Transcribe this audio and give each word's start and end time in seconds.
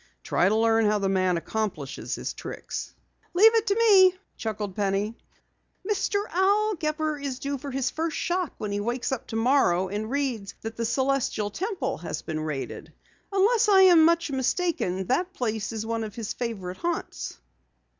Try 0.23 0.49
to 0.49 0.55
learn 0.55 0.85
how 0.87 0.97
the 0.97 1.07
man 1.09 1.37
accomplishes 1.37 2.15
his 2.15 2.33
tricks." 2.33 2.95
"Leave 3.35 3.53
it 3.53 3.67
to 3.67 3.75
me," 3.75 4.15
chuckled 4.35 4.75
Penny. 4.75 5.15
"Mr. 5.87 6.27
Al 6.31 6.73
Gepper 6.73 7.19
is 7.19 7.37
due 7.37 7.59
for 7.59 7.69
his 7.69 7.91
first 7.91 8.17
shock 8.17 8.51
when 8.57 8.71
he 8.71 8.79
wakes 8.79 9.11
up 9.11 9.27
tomorrow 9.27 9.89
and 9.89 10.09
reads 10.09 10.55
that 10.61 10.75
the 10.75 10.85
Celestial 10.85 11.51
Temple 11.51 11.99
has 11.99 12.23
been 12.23 12.39
raided. 12.39 12.91
Unless 13.31 13.69
I 13.69 13.81
am 13.81 14.03
much 14.03 14.31
mistaken, 14.31 15.05
that 15.05 15.33
place 15.33 15.71
is 15.71 15.85
one 15.85 16.03
of 16.03 16.15
his 16.15 16.33
favorite 16.33 16.77
haunts." 16.77 17.37